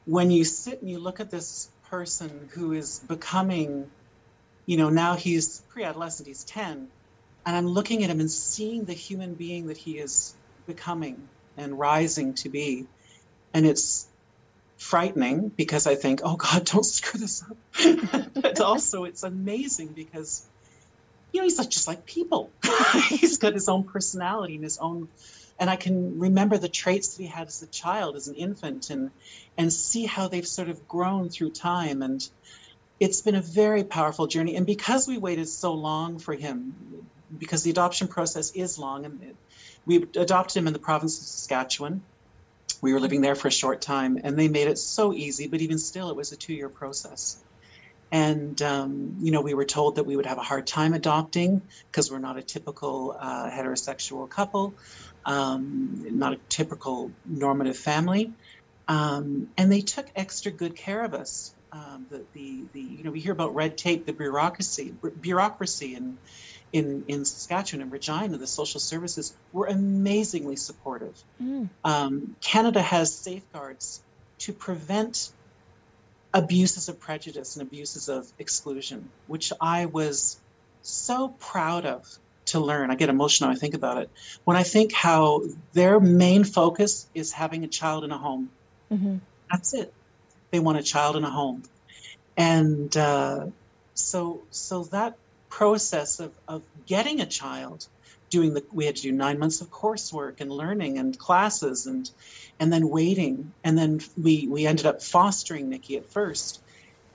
When 0.04 0.30
you 0.30 0.44
sit 0.44 0.80
and 0.80 0.90
you 0.90 0.98
look 0.98 1.20
at 1.20 1.30
this 1.30 1.70
person 1.90 2.48
who 2.54 2.72
is 2.72 2.98
becoming, 3.00 3.90
you 4.66 4.76
know, 4.76 4.88
now 4.88 5.14
he's 5.14 5.60
pre 5.68 5.84
adolescent, 5.84 6.26
he's 6.26 6.44
10, 6.44 6.88
and 7.46 7.56
I'm 7.56 7.66
looking 7.66 8.04
at 8.04 8.10
him 8.10 8.20
and 8.20 8.30
seeing 8.30 8.84
the 8.84 8.92
human 8.92 9.34
being 9.34 9.68
that 9.68 9.76
he 9.76 9.98
is 9.98 10.34
becoming 10.66 11.28
and 11.56 11.78
rising 11.78 12.34
to 12.34 12.48
be. 12.48 12.86
And 13.54 13.66
it's 13.66 14.06
frightening 14.76 15.48
because 15.48 15.86
I 15.86 15.94
think, 15.94 16.20
oh 16.24 16.36
God, 16.36 16.64
don't 16.64 16.84
screw 16.84 17.20
this 17.20 17.42
up. 17.42 18.32
but 18.34 18.60
also 18.60 19.04
it's 19.04 19.22
amazing 19.22 19.88
because, 19.94 20.46
you 21.32 21.40
know, 21.40 21.44
he's 21.44 21.56
just 21.66 21.88
like 21.88 22.06
people. 22.06 22.50
he's 23.08 23.38
got 23.38 23.54
his 23.54 23.68
own 23.68 23.84
personality 23.84 24.54
and 24.54 24.64
his 24.64 24.78
own 24.78 25.08
and 25.58 25.68
I 25.68 25.76
can 25.76 26.18
remember 26.18 26.56
the 26.56 26.68
traits 26.68 27.16
that 27.16 27.22
he 27.22 27.28
had 27.28 27.48
as 27.48 27.62
a 27.62 27.66
child, 27.66 28.16
as 28.16 28.28
an 28.28 28.34
infant, 28.36 28.90
and 28.90 29.10
and 29.56 29.72
see 29.72 30.06
how 30.06 30.28
they've 30.28 30.46
sort 30.46 30.68
of 30.68 30.86
grown 30.86 31.28
through 31.28 31.50
time. 31.50 32.02
And 32.02 32.26
it's 33.00 33.22
been 33.22 33.34
a 33.34 33.42
very 33.42 33.84
powerful 33.84 34.26
journey. 34.26 34.56
And 34.56 34.66
because 34.66 35.08
we 35.08 35.18
waited 35.18 35.48
so 35.48 35.72
long 35.74 36.18
for 36.18 36.34
him, 36.34 36.74
because 37.36 37.62
the 37.64 37.70
adoption 37.70 38.08
process 38.08 38.52
is 38.52 38.78
long, 38.78 39.04
and 39.04 39.36
we 39.84 39.96
adopted 39.96 40.56
him 40.56 40.66
in 40.66 40.72
the 40.72 40.78
province 40.78 41.18
of 41.18 41.26
Saskatchewan. 41.26 42.02
We 42.80 42.92
were 42.92 43.00
living 43.00 43.22
there 43.22 43.34
for 43.34 43.48
a 43.48 43.52
short 43.52 43.80
time, 43.80 44.20
and 44.22 44.38
they 44.38 44.46
made 44.46 44.68
it 44.68 44.78
so 44.78 45.12
easy. 45.12 45.48
But 45.48 45.60
even 45.60 45.78
still, 45.78 46.10
it 46.10 46.16
was 46.16 46.30
a 46.30 46.36
two-year 46.36 46.68
process. 46.68 47.42
And 48.10 48.60
um, 48.62 49.16
you 49.20 49.32
know, 49.32 49.40
we 49.40 49.54
were 49.54 49.64
told 49.64 49.96
that 49.96 50.04
we 50.04 50.16
would 50.16 50.26
have 50.26 50.38
a 50.38 50.42
hard 50.42 50.66
time 50.66 50.94
adopting 50.94 51.60
because 51.90 52.10
we're 52.10 52.20
not 52.20 52.38
a 52.38 52.42
typical 52.42 53.16
uh, 53.18 53.50
heterosexual 53.50 54.30
couple 54.30 54.74
um, 55.28 56.06
not 56.10 56.32
a 56.32 56.38
typical 56.48 57.12
normative 57.24 57.76
family. 57.76 58.32
Um, 58.88 59.50
and 59.58 59.70
they 59.70 59.82
took 59.82 60.06
extra 60.16 60.50
good 60.50 60.74
care 60.74 61.04
of 61.04 61.14
us. 61.14 61.54
Um, 61.70 62.06
the, 62.10 62.24
the, 62.32 62.64
the, 62.72 62.80
you 62.80 63.04
know, 63.04 63.10
we 63.10 63.20
hear 63.20 63.32
about 63.32 63.54
red 63.54 63.76
tape, 63.76 64.06
the 64.06 64.14
bureaucracy, 64.14 64.94
bureaucracy, 65.20 65.94
and 65.94 66.16
in, 66.72 67.04
in 67.08 67.26
Saskatchewan 67.26 67.82
and 67.82 67.92
Regina, 67.92 68.38
the 68.38 68.46
social 68.46 68.80
services 68.80 69.36
were 69.52 69.66
amazingly 69.66 70.56
supportive. 70.56 71.22
Mm. 71.42 71.68
Um, 71.84 72.36
Canada 72.40 72.80
has 72.80 73.14
safeguards 73.14 74.02
to 74.38 74.54
prevent 74.54 75.30
abuses 76.32 76.88
of 76.88 76.98
prejudice 77.00 77.56
and 77.56 77.66
abuses 77.66 78.08
of 78.08 78.26
exclusion, 78.38 79.10
which 79.26 79.52
I 79.60 79.86
was 79.86 80.38
so 80.80 81.28
proud 81.38 81.84
of 81.84 82.18
to 82.52 82.60
learn. 82.60 82.90
I 82.90 82.94
get 82.94 83.08
emotional 83.08 83.50
I 83.50 83.54
think 83.54 83.74
about 83.74 83.98
it. 83.98 84.10
When 84.44 84.56
I 84.56 84.62
think 84.62 84.92
how 84.92 85.42
their 85.72 86.00
main 86.00 86.44
focus 86.44 87.06
is 87.14 87.32
having 87.32 87.64
a 87.64 87.68
child 87.68 88.04
in 88.04 88.10
a 88.10 88.18
home. 88.18 88.50
Mm-hmm. 88.92 89.16
That's 89.50 89.74
it. 89.74 89.92
They 90.50 90.60
want 90.60 90.78
a 90.78 90.82
child 90.82 91.16
in 91.16 91.24
a 91.24 91.30
home. 91.30 91.62
And 92.36 92.96
uh, 92.96 93.46
so, 93.94 94.42
so 94.50 94.84
that 94.84 95.16
process 95.48 96.20
of, 96.20 96.32
of 96.46 96.62
getting 96.86 97.20
a 97.20 97.26
child, 97.26 97.86
doing 98.30 98.54
the, 98.54 98.64
we 98.72 98.86
had 98.86 98.96
to 98.96 99.02
do 99.02 99.12
nine 99.12 99.38
months 99.38 99.60
of 99.60 99.70
coursework 99.70 100.40
and 100.40 100.50
learning 100.50 100.98
and 100.98 101.18
classes 101.18 101.86
and, 101.86 102.10
and 102.60 102.72
then 102.72 102.88
waiting. 102.88 103.52
And 103.64 103.76
then 103.76 104.00
we, 104.16 104.46
we 104.46 104.66
ended 104.66 104.86
up 104.86 105.02
fostering 105.02 105.68
Nikki 105.68 105.96
at 105.96 106.06
first. 106.06 106.62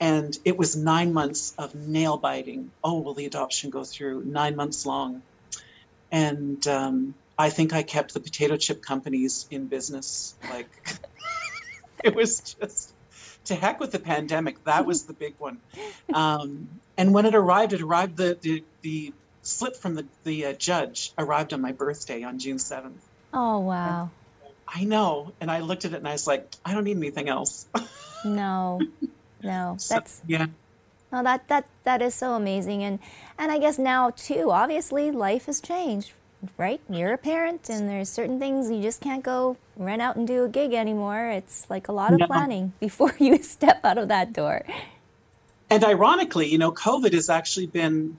And 0.00 0.36
it 0.44 0.56
was 0.56 0.76
nine 0.76 1.12
months 1.12 1.54
of 1.56 1.74
nail 1.74 2.16
biting. 2.16 2.70
Oh, 2.82 3.00
will 3.00 3.14
the 3.14 3.26
adoption 3.26 3.70
go 3.70 3.84
through? 3.84 4.24
Nine 4.24 4.56
months 4.56 4.84
long. 4.84 5.22
And 6.10 6.66
um, 6.66 7.14
I 7.38 7.50
think 7.50 7.72
I 7.72 7.82
kept 7.82 8.14
the 8.14 8.20
potato 8.20 8.56
chip 8.56 8.82
companies 8.82 9.46
in 9.50 9.66
business. 9.66 10.34
Like, 10.50 10.68
it 12.04 12.14
was 12.14 12.40
just 12.40 12.94
to 13.46 13.54
heck 13.54 13.80
with 13.80 13.92
the 13.92 13.98
pandemic. 13.98 14.62
That 14.64 14.86
was 14.86 15.04
the 15.04 15.12
big 15.12 15.34
one. 15.38 15.58
Um, 16.12 16.68
and 16.96 17.12
when 17.12 17.26
it 17.26 17.34
arrived, 17.34 17.72
it 17.72 17.82
arrived 17.82 18.16
the 18.16 18.38
the, 18.40 18.64
the 18.82 19.12
slip 19.42 19.76
from 19.76 19.94
the 19.94 20.06
the 20.24 20.46
uh, 20.46 20.52
judge 20.54 21.12
arrived 21.18 21.52
on 21.52 21.60
my 21.60 21.72
birthday 21.72 22.22
on 22.22 22.38
June 22.38 22.58
seventh. 22.58 23.04
Oh 23.32 23.60
wow! 23.60 24.10
And 24.44 24.52
I 24.68 24.84
know, 24.84 25.32
and 25.40 25.50
I 25.50 25.60
looked 25.60 25.84
at 25.84 25.92
it 25.92 25.96
and 25.96 26.08
I 26.08 26.12
was 26.12 26.26
like, 26.26 26.54
I 26.64 26.72
don't 26.72 26.84
need 26.84 26.96
anything 26.96 27.28
else. 27.28 27.66
no, 28.24 28.80
no, 29.44 29.76
so, 29.78 29.94
that's 29.94 30.22
yeah. 30.26 30.46
Well, 31.12 31.22
that 31.22 31.46
that 31.48 31.66
that 31.84 32.02
is 32.02 32.14
so 32.14 32.32
amazing, 32.32 32.82
and 32.82 32.98
and 33.38 33.52
I 33.52 33.58
guess 33.58 33.78
now 33.78 34.10
too. 34.10 34.50
Obviously, 34.50 35.10
life 35.10 35.46
has 35.46 35.60
changed 35.60 36.12
right? 36.58 36.80
You're 36.88 37.12
a 37.12 37.18
parent, 37.18 37.68
and 37.68 37.88
there's 37.88 38.08
certain 38.08 38.38
things 38.38 38.70
you 38.70 38.82
just 38.82 39.00
can't 39.00 39.22
go 39.22 39.56
run 39.76 40.00
out 40.00 40.16
and 40.16 40.26
do 40.26 40.44
a 40.44 40.48
gig 40.48 40.72
anymore. 40.72 41.28
It's 41.30 41.68
like 41.70 41.88
a 41.88 41.92
lot 41.92 42.12
of 42.12 42.20
no. 42.20 42.26
planning 42.26 42.72
before 42.80 43.14
you 43.18 43.38
step 43.42 43.84
out 43.84 43.98
of 43.98 44.08
that 44.08 44.32
door. 44.32 44.62
And 45.70 45.84
ironically, 45.84 46.48
you 46.48 46.58
know, 46.58 46.72
COVID 46.72 47.12
has 47.14 47.30
actually 47.30 47.66
been, 47.66 48.16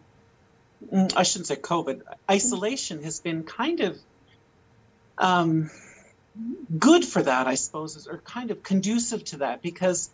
mm, 0.92 1.14
I 1.16 1.24
shouldn't 1.24 1.48
say 1.48 1.56
COVID, 1.56 2.02
isolation 2.30 3.04
has 3.04 3.20
been 3.20 3.44
kind 3.44 3.82
of 3.82 3.98
um, 5.18 5.70
good 6.78 7.06
for 7.06 7.22
that, 7.22 7.48
I 7.48 7.56
suppose, 7.56 8.08
or 8.08 8.18
kind 8.20 8.52
of 8.52 8.64
conducive 8.64 9.24
to 9.26 9.38
that 9.38 9.62
because 9.62 10.10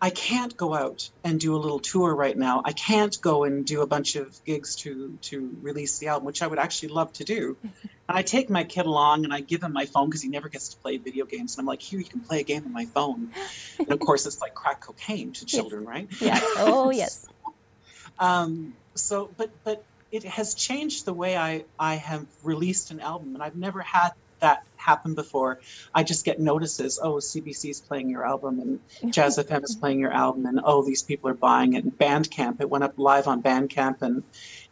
I 0.00 0.10
can't 0.10 0.56
go 0.56 0.74
out 0.74 1.10
and 1.24 1.40
do 1.40 1.56
a 1.56 1.58
little 1.58 1.80
tour 1.80 2.14
right 2.14 2.36
now. 2.36 2.62
I 2.64 2.72
can't 2.72 3.20
go 3.20 3.44
and 3.44 3.66
do 3.66 3.82
a 3.82 3.86
bunch 3.86 4.14
of 4.14 4.44
gigs 4.44 4.76
to 4.76 5.18
to 5.22 5.56
release 5.60 5.98
the 5.98 6.08
album, 6.08 6.26
which 6.26 6.40
I 6.42 6.46
would 6.46 6.58
actually 6.58 6.90
love 6.90 7.12
to 7.14 7.24
do. 7.24 7.56
And 7.62 8.16
I 8.16 8.22
take 8.22 8.48
my 8.48 8.64
kid 8.64 8.86
along 8.86 9.24
and 9.24 9.34
I 9.34 9.40
give 9.40 9.62
him 9.62 9.72
my 9.72 9.86
phone 9.86 10.06
because 10.06 10.22
he 10.22 10.28
never 10.28 10.48
gets 10.48 10.68
to 10.70 10.76
play 10.76 10.98
video 10.98 11.24
games. 11.24 11.56
And 11.56 11.62
I'm 11.62 11.66
like, 11.66 11.82
here, 11.82 11.98
you 11.98 12.04
can 12.04 12.20
play 12.20 12.40
a 12.40 12.44
game 12.44 12.64
on 12.64 12.72
my 12.72 12.86
phone. 12.86 13.32
And 13.78 13.90
of 13.90 13.98
course, 13.98 14.24
it's 14.26 14.40
like 14.40 14.54
crack 14.54 14.80
cocaine 14.80 15.32
to 15.32 15.46
children, 15.54 15.82
yes. 15.82 15.88
right? 15.88 16.08
Yes. 16.20 16.44
Oh, 16.58 16.90
yes. 16.90 17.26
so, 17.44 18.24
um, 18.24 18.74
so, 18.94 19.30
but 19.36 19.50
but 19.64 19.84
it 20.12 20.24
has 20.24 20.54
changed 20.54 21.04
the 21.04 21.12
way 21.12 21.36
I 21.36 21.64
I 21.78 21.96
have 21.96 22.24
released 22.44 22.92
an 22.92 23.00
album, 23.00 23.34
and 23.34 23.42
I've 23.42 23.56
never 23.56 23.80
had 23.80 24.10
that 24.40 24.64
happened 24.78 25.16
before. 25.16 25.60
I 25.94 26.02
just 26.02 26.24
get 26.24 26.40
notices. 26.40 26.98
Oh, 27.02 27.14
CBC 27.14 27.70
is 27.70 27.80
playing 27.80 28.08
your 28.08 28.26
album, 28.26 28.60
and 28.60 29.12
Jazz 29.12 29.38
FM 29.38 29.64
is 29.64 29.76
playing 29.76 30.00
your 30.00 30.12
album, 30.12 30.46
and 30.46 30.60
oh, 30.64 30.84
these 30.84 31.02
people 31.02 31.28
are 31.30 31.34
buying 31.34 31.74
it. 31.74 31.84
And 31.84 31.96
Bandcamp, 31.96 32.60
it 32.60 32.70
went 32.70 32.84
up 32.84 32.94
live 32.96 33.26
on 33.28 33.42
Bandcamp, 33.42 34.02
and 34.02 34.22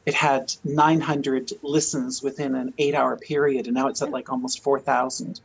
it 0.06 0.14
had 0.14 0.54
900 0.64 1.52
listens 1.62 2.22
within 2.22 2.54
an 2.54 2.72
eight-hour 2.78 3.18
period, 3.18 3.66
and 3.66 3.74
now 3.74 3.88
it's 3.88 4.02
at 4.02 4.10
like 4.10 4.30
almost 4.30 4.62
4,000. 4.62 5.40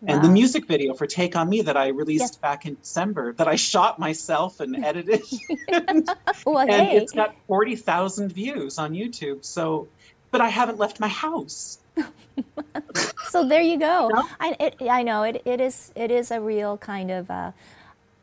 Wow. 0.00 0.14
And 0.14 0.24
the 0.24 0.28
music 0.28 0.66
video 0.66 0.94
for 0.94 1.06
Take 1.06 1.34
on 1.34 1.48
Me 1.48 1.62
that 1.62 1.76
I 1.76 1.88
released 1.88 2.20
yes. 2.20 2.36
back 2.36 2.66
in 2.66 2.76
December, 2.76 3.32
that 3.32 3.48
I 3.48 3.56
shot 3.56 3.98
myself 3.98 4.60
and 4.60 4.76
edited, 4.84 5.22
well, 6.46 6.58
and 6.58 6.70
hey. 6.70 6.96
it's 6.96 7.12
got 7.12 7.34
40,000 7.48 8.32
views 8.32 8.78
on 8.78 8.92
YouTube. 8.92 9.44
So, 9.44 9.88
but 10.30 10.40
I 10.40 10.48
haven't 10.48 10.78
left 10.78 11.00
my 11.00 11.08
house. 11.08 11.78
so 13.28 13.46
there 13.46 13.60
you 13.60 13.78
go. 13.78 14.10
I, 14.40 14.56
it, 14.58 14.76
I 14.88 15.02
know 15.02 15.22
it, 15.22 15.42
it 15.44 15.60
is 15.60 15.92
it 15.94 16.10
is 16.10 16.30
a 16.30 16.40
real 16.40 16.76
kind 16.78 17.10
of 17.10 17.30
uh, 17.30 17.52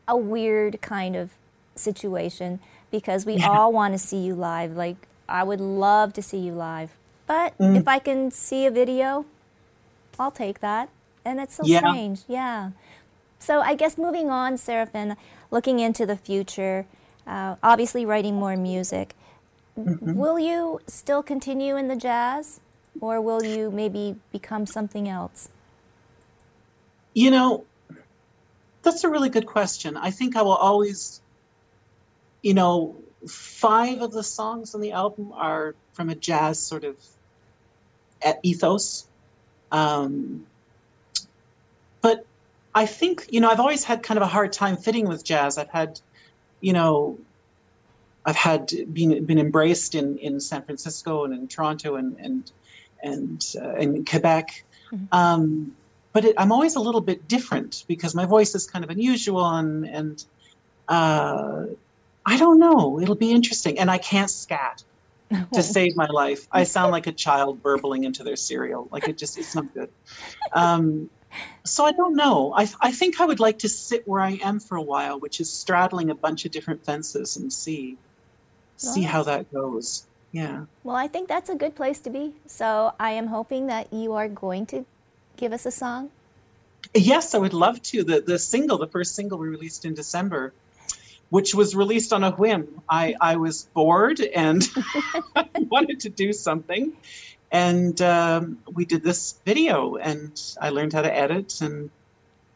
a 0.07 0.17
weird 0.17 0.81
kind 0.81 1.15
of 1.15 1.31
situation 1.75 2.59
because 2.91 3.25
we 3.25 3.35
yeah. 3.35 3.49
all 3.49 3.71
want 3.71 3.93
to 3.93 3.97
see 3.97 4.17
you 4.17 4.35
live. 4.35 4.75
Like 4.75 5.07
I 5.27 5.43
would 5.43 5.61
love 5.61 6.13
to 6.13 6.21
see 6.21 6.39
you 6.39 6.53
live, 6.53 6.95
but 7.27 7.57
mm. 7.57 7.75
if 7.77 7.87
I 7.87 7.99
can 7.99 8.31
see 8.31 8.65
a 8.65 8.71
video, 8.71 9.25
I'll 10.19 10.31
take 10.31 10.59
that. 10.59 10.89
And 11.23 11.39
it's 11.39 11.55
so 11.55 11.63
yeah. 11.65 11.79
strange, 11.79 12.21
yeah. 12.27 12.71
So 13.39 13.61
I 13.61 13.75
guess 13.75 13.97
moving 13.97 14.29
on, 14.29 14.57
Serafin, 14.57 15.17
looking 15.51 15.79
into 15.79 16.05
the 16.05 16.15
future, 16.15 16.85
uh, 17.27 17.55
obviously 17.63 18.05
writing 18.05 18.35
more 18.35 18.55
music. 18.55 19.15
Mm-hmm. 19.77 20.13
Will 20.13 20.39
you 20.39 20.79
still 20.87 21.21
continue 21.21 21.75
in 21.75 21.87
the 21.87 21.95
jazz? 21.95 22.59
Or 23.01 23.21
will 23.21 23.43
you 23.43 23.71
maybe 23.71 24.15
become 24.31 24.65
something 24.65 25.07
else? 25.09 25.49
You 27.13 27.31
know, 27.31 27.65
that's 28.83 29.03
a 29.03 29.09
really 29.09 29.29
good 29.29 29.45
question. 29.45 29.97
I 29.97 30.11
think 30.11 30.35
I 30.35 30.41
will 30.41 30.55
always, 30.55 31.21
you 32.41 32.53
know, 32.53 32.95
five 33.27 34.01
of 34.01 34.11
the 34.11 34.23
songs 34.23 34.75
on 34.75 34.81
the 34.81 34.91
album 34.91 35.33
are 35.33 35.75
from 35.93 36.09
a 36.09 36.15
jazz 36.15 36.59
sort 36.59 36.83
of 36.83 36.95
ethos. 38.43 39.07
Um, 39.71 40.45
but 42.01 42.25
I 42.73 42.85
think, 42.85 43.27
you 43.29 43.41
know, 43.41 43.49
I've 43.49 43.59
always 43.59 43.83
had 43.83 44.03
kind 44.03 44.17
of 44.17 44.23
a 44.23 44.27
hard 44.27 44.53
time 44.53 44.77
fitting 44.77 45.07
with 45.07 45.23
jazz. 45.23 45.57
I've 45.57 45.69
had, 45.69 45.99
you 46.61 46.73
know, 46.73 47.17
I've 48.25 48.35
had 48.35 48.71
been 48.91 49.25
been 49.25 49.39
embraced 49.39 49.95
in, 49.95 50.17
in 50.17 50.39
San 50.39 50.63
Francisco 50.63 51.25
and 51.25 51.33
in 51.33 51.47
Toronto 51.47 51.95
and, 51.95 52.17
and 52.19 52.51
and 53.05 53.45
uh, 53.61 53.75
in 53.75 54.03
Quebec. 54.03 54.63
Mm-hmm. 54.91 55.05
Um, 55.11 55.75
but 56.13 56.25
it, 56.25 56.35
I'm 56.37 56.51
always 56.51 56.75
a 56.75 56.79
little 56.79 57.01
bit 57.01 57.27
different 57.27 57.83
because 57.87 58.15
my 58.15 58.25
voice 58.25 58.55
is 58.55 58.65
kind 58.65 58.83
of 58.85 58.89
unusual 58.89 59.45
and, 59.45 59.85
and 59.85 60.25
uh, 60.87 61.65
I 62.25 62.37
don't 62.37 62.59
know. 62.59 63.01
It'll 63.01 63.15
be 63.15 63.31
interesting. 63.31 63.79
And 63.79 63.91
I 63.91 63.97
can't 63.97 64.29
scat 64.29 64.83
to 65.53 65.63
save 65.75 65.95
my 65.95 66.07
life. 66.07 66.47
I 66.51 66.63
sound 66.63 66.91
like 66.91 67.07
a 67.07 67.11
child 67.11 67.61
burbling 67.61 68.05
into 68.05 68.23
their 68.23 68.35
cereal. 68.35 68.87
Like 68.91 69.07
it 69.07 69.17
just, 69.17 69.37
it's 69.37 69.55
not 69.55 69.73
good. 69.73 69.89
Um, 70.53 71.09
so 71.65 71.85
I 71.85 71.91
don't 71.91 72.15
know. 72.15 72.53
I, 72.55 72.67
I 72.79 72.91
think 72.91 73.19
I 73.19 73.25
would 73.25 73.41
like 73.41 73.59
to 73.59 73.69
sit 73.69 74.07
where 74.07 74.21
I 74.21 74.39
am 74.41 74.59
for 74.59 74.77
a 74.77 74.81
while, 74.81 75.19
which 75.19 75.41
is 75.41 75.51
straddling 75.51 76.09
a 76.09 76.15
bunch 76.15 76.45
of 76.45 76.51
different 76.51 76.85
fences 76.85 77.35
and 77.35 77.51
see, 77.51 77.97
see 78.77 79.01
how 79.01 79.23
that 79.23 79.51
goes. 79.51 80.05
Yeah. 80.35 80.65
Well, 80.83 80.97
I 80.97 81.07
think 81.07 81.29
that's 81.29 81.49
a 81.49 81.55
good 81.55 81.75
place 81.75 82.01
to 82.01 82.09
be. 82.09 82.33
So 82.45 82.93
I 82.99 83.11
am 83.11 83.27
hoping 83.27 83.67
that 83.67 83.93
you 83.93 84.11
are 84.13 84.27
going 84.27 84.65
to 84.67 84.85
give 85.37 85.53
us 85.53 85.65
a 85.65 85.71
song. 85.71 86.09
Yes, 86.93 87.33
I 87.33 87.37
would 87.37 87.53
love 87.53 87.81
to. 87.83 88.03
The 88.03 88.19
the 88.19 88.37
single, 88.37 88.77
the 88.77 88.87
first 88.87 89.15
single 89.15 89.37
we 89.37 89.47
released 89.47 89.85
in 89.85 89.93
December, 89.93 90.51
which 91.29 91.55
was 91.55 91.73
released 91.73 92.11
on 92.11 92.25
a 92.25 92.31
whim. 92.31 92.81
I, 92.89 93.15
I 93.21 93.37
was 93.37 93.69
bored 93.73 94.19
and 94.19 94.61
wanted 95.69 96.01
to 96.01 96.09
do 96.09 96.33
something. 96.33 96.91
And 97.49 98.01
um, 98.01 98.57
we 98.73 98.83
did 98.83 99.03
this 99.03 99.39
video 99.45 99.95
and 99.95 100.33
I 100.59 100.69
learned 100.71 100.91
how 100.91 101.01
to 101.01 101.13
edit 101.15 101.61
and 101.61 101.89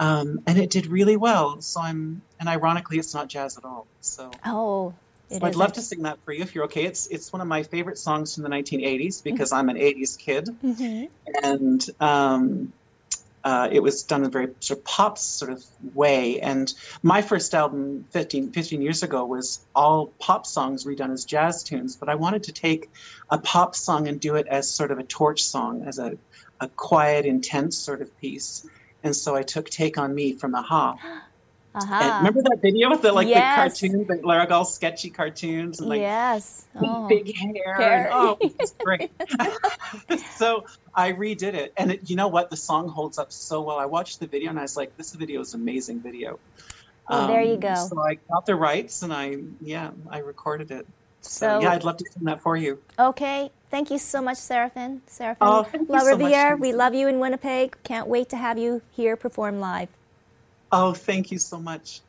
um, 0.01 0.41
and 0.45 0.57
it 0.57 0.69
did 0.69 0.87
really 0.87 1.15
well. 1.15 1.61
So 1.61 1.79
I'm 1.79 2.21
and 2.41 2.49
ironically 2.49 2.99
it's 2.99 3.13
not 3.13 3.29
jazz 3.29 3.57
at 3.57 3.63
all. 3.63 3.87
So 4.01 4.31
Oh, 4.45 4.93
so 5.29 5.39
I'd 5.43 5.55
love 5.55 5.73
to 5.73 5.81
sing 5.81 6.03
that 6.03 6.17
for 6.25 6.33
you 6.33 6.41
if 6.41 6.55
you're 6.55 6.65
okay. 6.65 6.85
It's 6.85 7.07
it's 7.07 7.31
one 7.31 7.41
of 7.41 7.47
my 7.47 7.63
favorite 7.63 7.97
songs 7.97 8.33
from 8.33 8.43
the 8.43 8.49
1980s 8.49 9.23
because 9.23 9.51
I'm 9.51 9.69
an 9.69 9.77
80s 9.77 10.17
kid, 10.17 10.49
mm-hmm. 10.63 11.05
and 11.43 11.89
um, 11.99 12.73
uh, 13.43 13.69
it 13.71 13.81
was 13.81 14.03
done 14.03 14.21
in 14.21 14.27
a 14.27 14.29
very 14.29 14.49
sort 14.59 14.79
of 14.79 14.85
pop 14.85 15.17
sort 15.17 15.51
of 15.51 15.63
way. 15.93 16.39
And 16.39 16.73
my 17.03 17.21
first 17.21 17.53
album 17.53 18.05
15, 18.09 18.51
15 18.51 18.81
years 18.81 19.03
ago 19.03 19.23
was 19.23 19.59
all 19.75 20.07
pop 20.19 20.45
songs 20.45 20.85
redone 20.85 21.11
as 21.11 21.25
jazz 21.25 21.63
tunes, 21.63 21.95
but 21.95 22.09
I 22.09 22.15
wanted 22.15 22.43
to 22.43 22.51
take 22.51 22.89
a 23.29 23.37
pop 23.37 23.75
song 23.75 24.07
and 24.07 24.19
do 24.19 24.35
it 24.35 24.47
as 24.47 24.69
sort 24.69 24.91
of 24.91 24.97
a 24.97 25.03
torch 25.03 25.43
song, 25.43 25.83
as 25.85 25.99
a, 25.99 26.17
a 26.59 26.67
quiet, 26.69 27.25
intense 27.25 27.77
sort 27.77 28.01
of 28.01 28.17
piece. 28.19 28.67
And 29.03 29.15
so 29.15 29.35
I 29.35 29.43
took 29.43 29.69
"Take 29.69 29.97
on 29.97 30.13
Me" 30.13 30.33
from 30.33 30.55
a-ha 30.55 30.97
Uh-huh. 31.75 32.17
remember 32.17 32.41
that 32.41 32.59
video 32.61 32.89
with 32.89 33.01
the 33.03 33.11
like 33.11 33.27
Yes. 33.27 33.79
the 33.79 33.89
cartoons, 33.89 34.07
the 34.07 34.15
Laragal 34.27 34.65
sketchy 34.65 35.09
cartoons, 35.11 35.79
and 35.79 35.89
like 35.89 35.99
yes. 35.99 36.65
Oh. 36.75 37.07
big 37.07 37.35
hair. 37.35 37.75
Hair. 37.75 38.05
And, 38.05 38.13
oh, 38.13 38.37
it's 38.41 38.71
great. 38.73 39.11
so 40.35 40.65
I 40.95 41.13
redid 41.13 41.53
it, 41.53 41.73
and 41.77 41.91
it, 41.91 42.09
you 42.09 42.15
know 42.15 42.27
what? 42.27 42.49
The 42.49 42.57
song 42.57 42.89
holds 42.89 43.19
up 43.19 43.31
so 43.31 43.61
well. 43.61 43.77
I 43.77 43.85
watched 43.85 44.19
the 44.19 44.27
video, 44.27 44.49
and 44.49 44.57
I 44.57 44.63
was 44.63 44.75
like, 44.75 44.97
"This 44.97 45.13
video 45.13 45.41
is 45.41 45.53
amazing 45.53 45.99
video." 45.99 46.39
Um, 47.07 47.29
there 47.29 47.41
you 47.41 47.57
go. 47.57 47.75
So 47.75 47.99
I 48.01 48.15
got 48.15 48.45
the 48.45 48.55
rights, 48.55 49.03
and 49.03 49.13
I 49.13 49.37
yeah, 49.61 49.91
I 50.09 50.19
recorded 50.19 50.71
it. 50.71 50.87
So, 51.21 51.29
So- 51.47 51.59
yeah, 51.61 51.71
I'd 51.71 51.83
love 51.83 51.97
to 51.97 52.05
sing 52.11 52.23
that 52.23 52.41
for 52.41 52.57
you. 52.57 52.79
Okay. 52.97 53.51
Thank 53.69 53.91
you 53.91 53.99
so 53.99 54.19
much, 54.21 54.37
Serafin. 54.37 55.01
Serafin 55.07 55.37
Oh, 55.41 55.67
LaRiviere, 55.73 56.57
we 56.57 56.73
love 56.73 56.95
you 56.95 57.07
in 57.07 57.19
Winnipeg. 57.19 57.77
Can't 57.83 58.07
wait 58.07 58.29
to 58.29 58.37
have 58.37 58.57
you 58.57 58.81
here 58.91 59.15
perform 59.15 59.59
live. 59.59 59.89
Oh, 60.71 60.93
thank 60.93 61.31
you 61.31 61.39
so 61.39 61.59
much. 61.59 62.01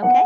Okay. 0.00 0.24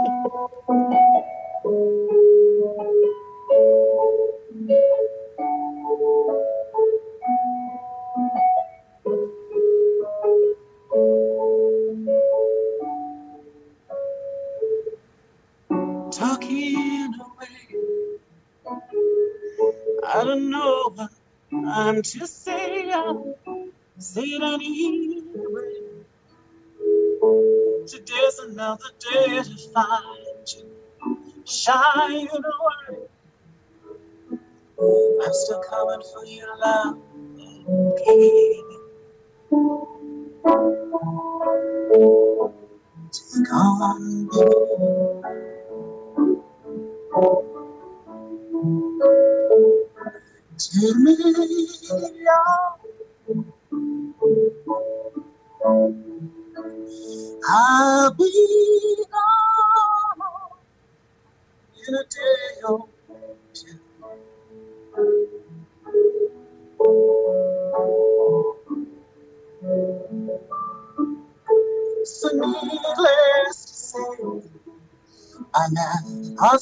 Talking 16.13 17.13
away. 17.15 17.49
I 20.05 20.25
don't 20.25 20.51
know 20.51 20.93
what 20.95 21.11
I'm 21.53 22.03
to 22.03 22.27
say. 22.27 22.91
I'll 22.91 23.37
say 23.99 24.23
it 24.23 24.43
another 28.59 28.91
day 29.01 29.43
to 29.43 29.73
find 29.73 30.49
you. 30.57 30.77
Shine 31.47 32.29
away. 32.29 33.07
I'm 35.25 35.33
still 35.33 35.63
coming 35.71 36.03
for 36.15 36.27
you, 36.27 36.47
love. 36.61 36.99
Okay. 37.81 38.63
Take 43.13 43.53
on 43.53 44.29
me. 44.29 45.58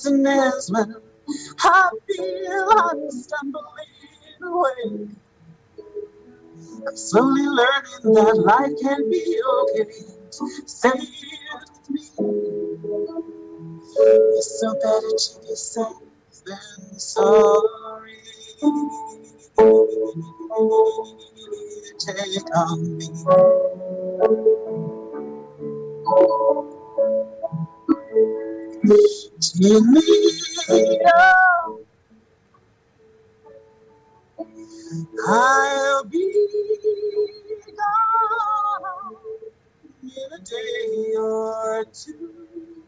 And 0.06 0.26
ends 0.26 0.71
when 0.73 0.97
I 1.61 1.90
feel 2.06 2.68
I'm 2.71 3.11
stumbling 3.11 4.42
away. 4.45 5.09
I'm 6.88 6.97
slowly 6.97 7.42
learning 7.42 8.14
that 8.14 8.38
life 8.47 8.73
can 8.83 9.11
be 9.11 9.42
okay. 9.61 9.90
It 9.90 10.35
with 11.90 11.90
me. 11.90 12.02
It's 13.99 14.61
so 14.61 14.75
better 14.75 15.12
to 15.16 15.40
be 15.42 15.54
safe 15.54 15.87
than 16.47 16.99
sorry. 16.99 18.18
Take 21.99 22.56
on 22.56 22.99
me. 22.99 23.06
Take 28.88 29.85
me 29.85 31.01
out. 31.16 31.81
I'll 35.29 36.05
be 36.05 36.33
gone 37.77 39.25
in 40.03 40.33
a 40.35 40.38
day 40.40 41.14
or 41.18 41.87
two. 41.92 42.85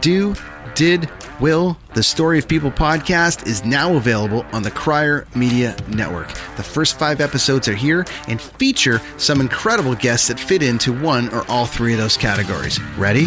Do, 0.00 0.34
Did, 0.74 1.10
Will, 1.38 1.76
the 1.92 2.02
Story 2.02 2.38
of 2.38 2.48
People 2.48 2.70
podcast 2.70 3.46
is 3.46 3.62
now 3.62 3.96
available 3.96 4.46
on 4.54 4.62
the 4.62 4.70
Crier 4.70 5.26
Media 5.34 5.76
Network. 5.88 6.28
The 6.56 6.62
first 6.62 6.98
five 6.98 7.20
episodes 7.20 7.68
are 7.68 7.74
here 7.74 8.06
and 8.26 8.40
feature 8.40 9.02
some 9.18 9.42
incredible 9.42 9.96
guests 9.96 10.28
that 10.28 10.40
fit 10.40 10.62
into 10.62 10.98
one 10.98 11.28
or 11.34 11.44
all 11.50 11.66
three 11.66 11.92
of 11.92 11.98
those 11.98 12.16
categories. 12.16 12.80
Ready? 12.96 13.26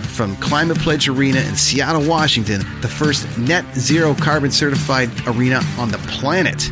from 0.21 0.35
Climate 0.35 0.77
Pledge 0.77 1.09
Arena 1.09 1.39
in 1.39 1.55
Seattle, 1.55 2.07
Washington, 2.07 2.59
the 2.81 2.87
first 2.87 3.25
net 3.39 3.65
zero 3.73 4.13
carbon 4.13 4.51
certified 4.51 5.09
arena 5.25 5.61
on 5.79 5.89
the 5.89 5.97
planet. 5.97 6.71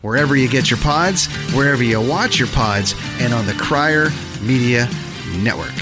Wherever 0.00 0.34
you 0.34 0.48
get 0.48 0.70
your 0.70 0.78
pods, 0.78 1.26
wherever 1.52 1.82
you 1.82 2.00
watch 2.00 2.38
your 2.38 2.48
pods, 2.48 2.94
and 3.20 3.34
on 3.34 3.44
the 3.44 3.52
Crier 3.52 4.08
Media 4.40 4.88
Network. 5.42 5.74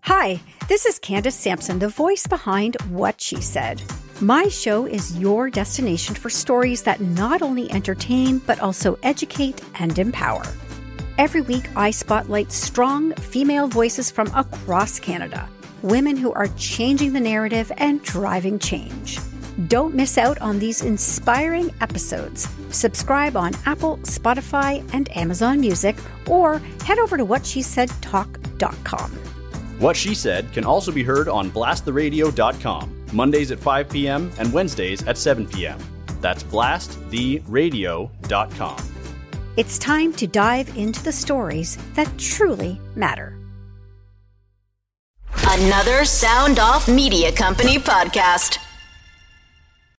Hi, 0.00 0.40
this 0.66 0.84
is 0.84 0.98
Candace 0.98 1.36
Sampson, 1.36 1.78
the 1.78 1.86
voice 1.86 2.26
behind 2.26 2.76
What 2.90 3.20
She 3.20 3.40
Said. 3.40 3.84
My 4.20 4.48
show 4.48 4.84
is 4.84 5.16
your 5.16 5.48
destination 5.48 6.16
for 6.16 6.28
stories 6.28 6.82
that 6.82 7.00
not 7.00 7.40
only 7.40 7.70
entertain, 7.70 8.38
but 8.38 8.58
also 8.58 8.98
educate 9.04 9.62
and 9.78 9.96
empower. 9.96 10.42
Every 11.22 11.40
week, 11.40 11.70
I 11.76 11.92
spotlight 11.92 12.50
strong 12.50 13.14
female 13.14 13.68
voices 13.68 14.10
from 14.10 14.26
across 14.34 14.98
Canada, 14.98 15.48
women 15.82 16.16
who 16.16 16.32
are 16.32 16.48
changing 16.56 17.12
the 17.12 17.20
narrative 17.20 17.70
and 17.76 18.02
driving 18.02 18.58
change. 18.58 19.20
Don't 19.68 19.94
miss 19.94 20.18
out 20.18 20.40
on 20.40 20.58
these 20.58 20.82
inspiring 20.82 21.72
episodes. 21.80 22.48
Subscribe 22.70 23.36
on 23.36 23.52
Apple, 23.66 23.98
Spotify, 23.98 24.84
and 24.92 25.16
Amazon 25.16 25.60
Music, 25.60 25.94
or 26.26 26.58
head 26.84 26.98
over 26.98 27.16
to 27.16 27.24
whatshesaidtalk.com. 27.24 29.10
What 29.78 29.96
She 29.96 30.16
Said 30.16 30.52
can 30.52 30.64
also 30.64 30.90
be 30.90 31.04
heard 31.04 31.28
on 31.28 31.52
blasttheradio.com, 31.52 33.04
Mondays 33.12 33.52
at 33.52 33.60
5 33.60 33.88
p.m. 33.88 34.32
and 34.40 34.52
Wednesdays 34.52 35.06
at 35.06 35.16
7 35.16 35.46
p.m. 35.46 35.78
That's 36.20 36.42
blasttheradio.com. 36.42 38.91
It's 39.54 39.76
time 39.76 40.14
to 40.14 40.26
dive 40.26 40.74
into 40.78 41.02
the 41.02 41.12
stories 41.12 41.76
that 41.92 42.10
truly 42.16 42.80
matter. 42.96 43.36
Another 45.44 46.06
Sound 46.06 46.58
Off 46.58 46.88
Media 46.88 47.30
Company 47.30 47.76
podcast. 47.76 48.56